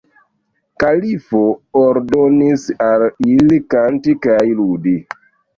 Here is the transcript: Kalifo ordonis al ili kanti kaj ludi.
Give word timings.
Kalifo 0.83 1.41
ordonis 1.83 2.65
al 2.87 3.07
ili 3.35 3.63
kanti 3.75 4.17
kaj 4.27 4.41
ludi. 4.49 4.99